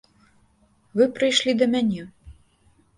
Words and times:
Вы 0.97 1.03
прыйшлі 1.19 1.57
да 1.61 1.71
мяне. 1.77 2.11